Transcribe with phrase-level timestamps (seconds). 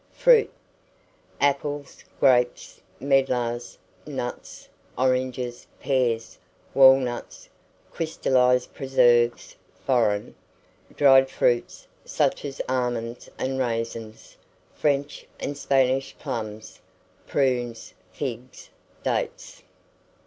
[0.13, 0.49] FRUIT.
[1.39, 3.77] Apples, grapes, medlars,
[4.07, 6.39] nuts, oranges, pears,
[6.73, 7.47] walnuts,
[7.91, 10.33] crystallized preserves (foreign),
[10.95, 14.37] dried fruits, such as almonds and raisins;
[14.73, 16.79] French and Spanish plums;
[17.27, 18.71] prunes, figs,
[19.03, 19.61] dates.